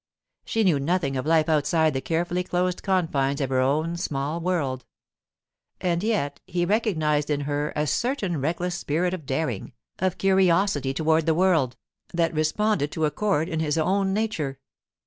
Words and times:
She 0.45 0.63
knew 0.63 0.79
nothing 0.79 1.15
of 1.15 1.27
life 1.27 1.47
outside 1.47 1.93
the 1.93 2.01
carefully 2.01 2.43
closed 2.43 2.81
confines 2.81 3.39
of 3.39 3.51
her 3.51 3.59
own 3.59 3.97
small 3.97 4.39
world. 4.39 4.83
And 5.79 6.01
yet 6.03 6.39
he 6.47 6.65
recognized 6.65 7.29
in 7.29 7.41
her 7.41 7.71
a 7.75 7.85
certain 7.85 8.41
reckless 8.41 8.73
spirit 8.73 9.13
of 9.13 9.27
daring, 9.27 9.73
of 9.99 10.17
curiosity 10.17 10.91
toward 10.95 11.27
the 11.27 11.35
world, 11.35 11.77
that 12.15 12.33
responded 12.33 12.91
to 12.93 13.05
a 13.05 13.11
chord 13.11 13.47
in 13.47 13.59
his 13.59 13.77
own 13.77 14.11
nature. 14.11 14.57